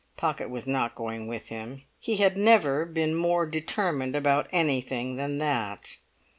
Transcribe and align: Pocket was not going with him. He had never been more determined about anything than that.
Pocket 0.17 0.49
was 0.49 0.65
not 0.65 0.95
going 0.95 1.27
with 1.27 1.49
him. 1.49 1.83
He 1.99 2.15
had 2.17 2.35
never 2.35 2.85
been 2.85 3.13
more 3.13 3.45
determined 3.45 4.15
about 4.15 4.47
anything 4.51 5.15
than 5.15 5.37
that. 5.37 5.97